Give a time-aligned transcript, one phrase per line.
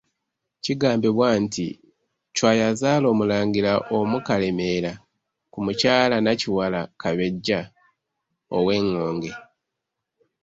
[0.63, 1.67] Kigambibwa nti
[2.35, 4.93] Chwa yazaala omulangira omu Kalemeera
[5.51, 7.59] ku mukyala Nakiwala Kabejja
[8.57, 9.33] ow'Engonge.